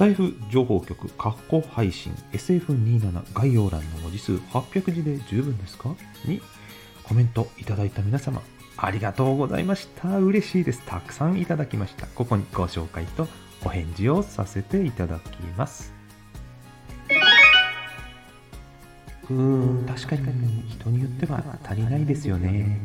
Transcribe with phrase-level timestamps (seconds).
[0.00, 5.94] タイフ情報局括弧配信 SF27 概要欄の文字数800字で十分ですか？
[6.24, 6.40] に
[7.04, 8.40] コメントいただいた皆様
[8.78, 10.18] ありがとうございました。
[10.18, 10.80] 嬉しいです。
[10.86, 12.06] たくさんいただきました。
[12.06, 13.28] ここにご紹介と
[13.62, 15.92] お返事をさせていただきます。
[19.28, 22.80] うーん確かに人によっては足りないですよね。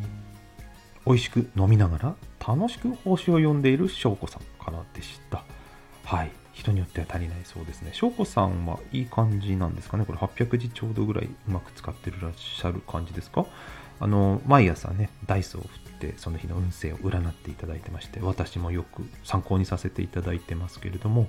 [1.06, 5.46] 美味しく飲みながら楽しく星を読んでいる翔子さんからでした。
[6.04, 6.32] はい。
[6.56, 7.92] 人によっては足りないそうですね。
[7.94, 10.06] 翔子さんはいい感じなんですかね？
[10.06, 13.46] これ800字ちょうどぐらいうまく使ってるらっしゃる感じですか？
[14.00, 21.28] あの毎朝ねダイスを振ってその日の運勢を占っていただいてまして私もよく参考にさせていただいてますけれども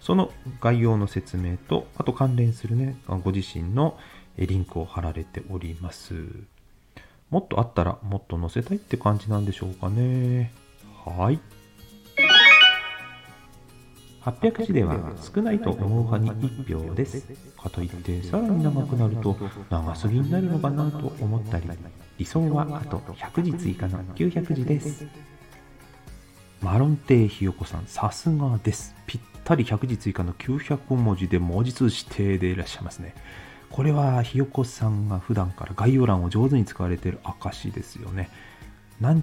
[0.00, 0.30] その
[0.60, 3.98] 概要の説明とあと関連するねご自身の
[4.38, 6.14] リンクを貼られております。
[7.30, 10.52] もっとあったらもっと載せたいって感じなんでしょうかね。
[11.04, 11.40] はい。
[14.24, 17.22] 800字では少ないと思う派に1票です。
[17.62, 19.36] かといってさらに長くなると
[19.68, 21.68] 長すぎになるのかなと思ったり、
[22.16, 25.06] 理想はあと100字追加の900字です。
[26.62, 28.94] マロンテイひよこさん、さすがです。
[29.06, 33.14] ぴったり100字追加の900文字で文字数指定でいらっしゃいますね。
[33.70, 38.30] これはひよこさんが普段から概要欄を上手に使われている証ですよね。
[39.00, 39.22] 何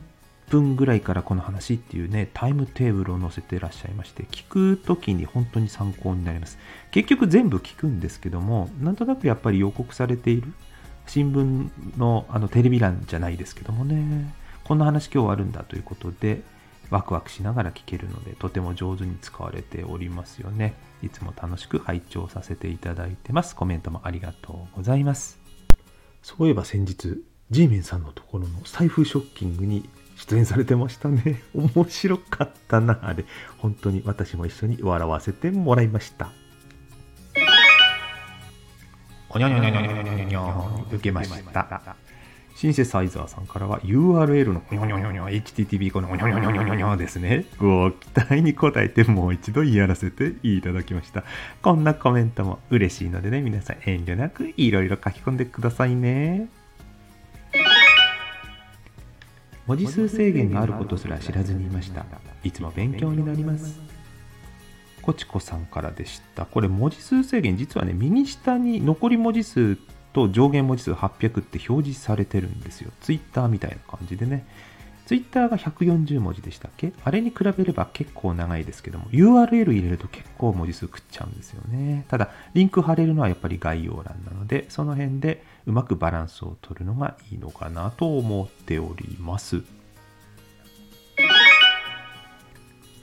[0.51, 4.43] 分ぐらいからこの話っていうね、タイムテーブルを載せていらっしゃいまして、聞
[4.75, 6.59] くときに本当に参考になります。
[6.91, 10.53] 結局全部聞くんですけども、なんとなくやっぱり予告されている
[11.07, 14.33] 新聞のあのテレビ欄じゃないですけどもね、
[14.65, 16.41] こんな話今日あるんだということで、
[16.89, 20.73] ワクワクしながら聞けるので、とても上手に使われておりますよね。
[21.01, 23.55] いつも楽しく拝聴させていただいてます。
[23.55, 25.39] コメントもありがとうございます。
[26.21, 29.89] そういえば先日、G メンさんのところの財布ショッキングに
[30.21, 31.41] 出演されてましたね。
[31.55, 33.25] 面白かったな、あれ。
[33.57, 36.31] 本当に私も一緒に笑わせてもらいました。
[39.29, 41.95] おにょにょにょにょにょにょにょにょ受けました。
[42.55, 47.45] シンセサイザーさんからは URL のにょにょにょにょ HTTP このにょにょにょにょにょにょですね。
[47.57, 51.23] ご期待に応えてもう一度やらせていただきました。
[51.63, 56.49] こんなコメントも嬉しいのでね、皆さん遠慮なくいろいろ書き込んでくださいね。
[59.67, 62.05] 文字数制限があることすら知らずにいました。
[62.43, 63.79] いつも勉強になります。
[65.01, 66.45] こちこさんからでした。
[66.45, 69.77] これ文字数制限、実はね、右下に残り文字数
[70.13, 72.91] と上限文字数800って表示されてるんですよ。
[73.01, 74.45] ツイッターみたいな感じでね。
[75.05, 76.93] ツイッターが140文字でしたっけ？
[77.03, 82.05] あれに比べれば結構長いですけども、URL 入れると結構文字数食っちゃうんですよね。
[82.07, 89.63] ただ、リンク貼れるのはやっぱり概要欄なので、その辺でうまくバランスを取るのがいいのかなと思っております。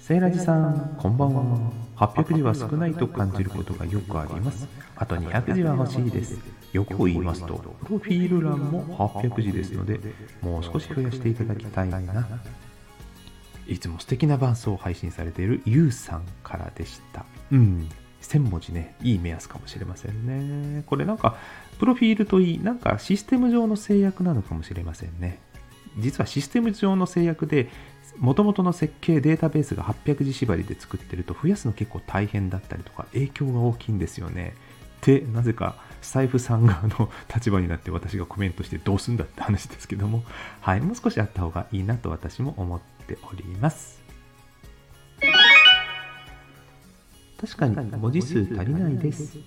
[0.08, 1.70] セイラジさん、こんばんは。
[1.96, 4.66] 800字は少ないと感じることがよくあります。
[4.96, 6.38] あと200字は欲しいです。
[6.72, 10.00] よく言いますと、プロフィール欄も800字ですので、
[10.40, 12.26] もう少し増やしていただきたいな。
[13.66, 17.26] いつも素敵な伴奏を配信されているゆうさんからでした。
[17.52, 17.86] うん。
[18.22, 20.84] 1000文字ね、いい目安かもしれませんね。
[20.86, 21.36] これなんか、
[21.78, 25.38] プロフィールといい、なんかシステム上の制約なのかもしれませんね。
[25.98, 27.68] 実はシステム上の制約で、
[28.18, 34.54] もともとの設計データベースが800字縛りで作ってると増やすの結構大変だったりとか影響が大きいんですよね。
[35.02, 40.24] で、なぜかスタイフさん側の立場になって私がコメントしてどうすんだって話ですけども、
[40.60, 44.02] はい、もう少しあった方がいいなと私も思っております。
[47.40, 49.38] 確かに文字数足りないです。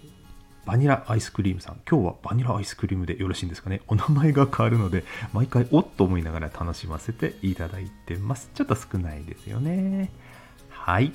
[0.66, 3.82] バニラアイスクリームさん、今日はバニラアイスクリームでよろしいんですかね？
[3.88, 8.52] お名前が変わるので、毎回おっと思いながら楽しませていただいてます。
[8.54, 10.12] ちょっと少ないですよね。
[10.70, 11.12] はい。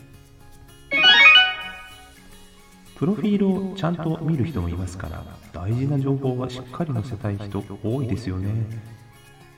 [2.96, 8.50] プロフィールをちゃんと見る人もいますから、大事な情報はしっかり載せたい人多いですよね。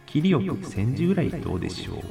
[0.04, 2.02] 切りよく1000字ぐらいどうでしょう？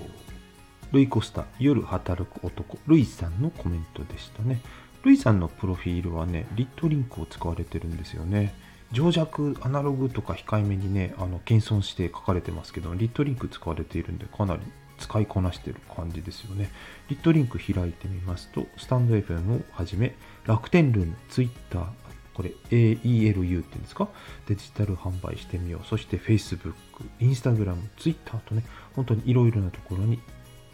[0.93, 4.61] ルイコスタ、夜働く男、ルイさんのコメントでしたね。
[5.07, 8.53] ルイさんのプロフィールはね、リットリンクを使われてるんですよね。
[8.91, 14.61] 情弱、アナログとか控えめにね、あの謙遜して書かれてますけど、リットリンク使われているんで、かなり
[14.97, 16.69] 使いこなしてる感じですよね。
[17.09, 20.15] リットリンク開いてみますと、スタンド FM をはじめ、
[20.45, 21.87] 楽天ルーム、ツイッター、
[22.33, 24.09] これ AELU っていうんですか？
[24.47, 25.87] デジタル販売してみよう。
[25.87, 26.73] そして Facebook、
[27.19, 28.63] Instagram、Twitter とね、
[28.95, 30.19] 本当にいろいろなところに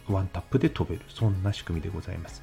[0.08, 1.02] ワンタップで飛べる。
[1.08, 2.42] そんな仕組みでございます。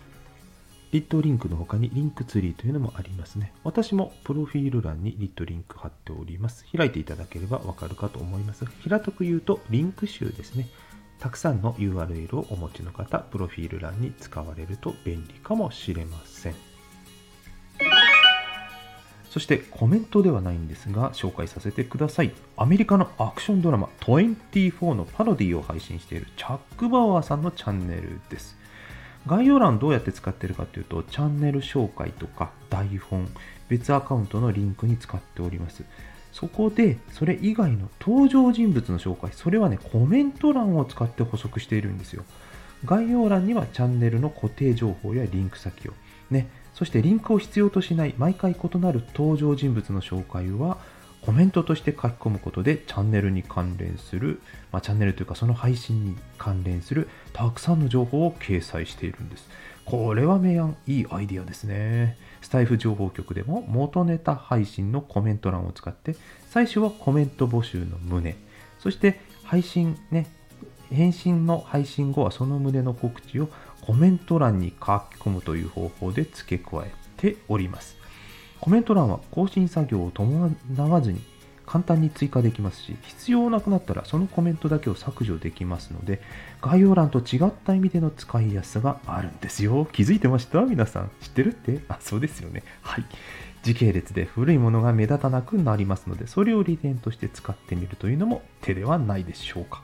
[0.92, 3.54] リットリンクの他にリンクツリーというのもありますね。
[3.64, 6.66] 私もプロフィール欄にリットリンク貼っております。
[6.76, 10.68] 開いていただければわかるかと思いますが、平たく言うとリンク集ですね。
[11.20, 16.56] たくさんの URL をお持ちの方、プロフィール欄に使われると便利かもしれません。
[19.32, 28.58] そしてコメントではないんですが紹介させてくださいアメリカのアクションドラマ24のパロディを配信しているチャック・バワーさんのチャンネルです
[29.28, 33.30] 概要欄どうやって使ってるかというとチャンネル紹介とか台本
[33.70, 35.84] 別アカウントのリンクに使っております。
[36.34, 42.24] そこでそれ以外の登場人物の紹介それはねコメント欄を使って補足しているんですよ。
[42.86, 45.94] 概要欄にはチャンネルの固定情報やリンク先を。
[46.30, 46.48] ね。
[46.74, 50.78] そしてリンクを必要としない毎回異なる登場人物の紹介は
[51.22, 54.42] コメントとして書き込むことでチャンネルに関連する、
[54.72, 59.48] まあ、チャンネルというかその配信に関連するたくさんの情報を掲載しているんです。
[59.86, 62.18] これは明暗いいアイディアですね。
[62.42, 66.16] スタイフ情報局でも元ネタ配信のコメント欄を使って
[66.50, 68.36] 最初はコメント募集の旨
[68.80, 70.28] そして配信ね
[70.92, 73.50] 返信の配信後はその旨の告知を
[73.82, 74.80] コメント欄に書き
[75.20, 77.96] 込むという方法で付け加えております。
[78.62, 80.56] コメント欄は更新作業を伴
[80.88, 81.20] わずに
[81.66, 86.22] 簡単に追加できますし、必要なくなったらそのコメントだけを削除できますので、
[86.62, 89.88] 概要欄と違った意味での使いやすさがあるんですよ。
[89.92, 90.62] 気づいてました？
[90.62, 91.10] 皆さん。
[91.22, 91.80] 知ってるって？
[91.88, 92.64] あ、そうですよね。
[92.82, 93.06] はい。
[93.64, 99.82] 時系列で古いものが目立たなくなりますので、それを利点として使ってみるというのも手ではないでしょうか。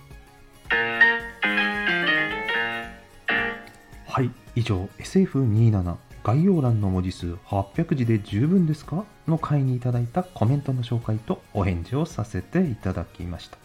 [4.05, 5.95] はい、以上 SF27
[6.27, 9.05] 概要欄の文字数800字で十分ですか？
[9.29, 13.57] の回にいただいたコメントの紹介とお返事をさせていただきました。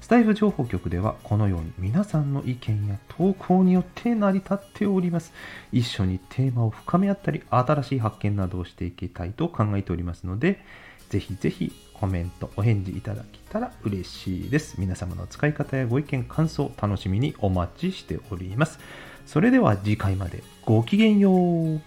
[0.00, 5.34] スタイフ情報局ではこのように皆さんの意見や投稿によって成り立っております。
[5.70, 10.64] 一緒にテーマを深め合ったり、新しい発見などをしていきたいと考えておりますので、
[11.10, 14.76] ぜひぜひコメント、お返事いただけたら嬉しいです。
[14.78, 18.80] 皆様の使い方やご意見、感想、楽しみにお待ちしております。
[19.26, 21.80] それでは次回までごきげんよう。